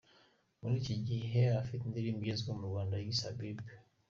[0.59, 3.63] Muri iki gihe afite indirimbo igezweho mu Rwanda yise ‘Habibi’.